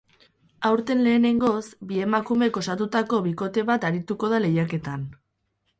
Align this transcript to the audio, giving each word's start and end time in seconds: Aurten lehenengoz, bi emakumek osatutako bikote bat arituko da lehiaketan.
Aurten 0.69 1.03
lehenengoz, 1.07 1.59
bi 1.91 2.01
emakumek 2.07 2.59
osatutako 2.63 3.21
bikote 3.29 3.67
bat 3.73 3.89
arituko 3.93 4.35
da 4.35 4.43
lehiaketan. 4.47 5.11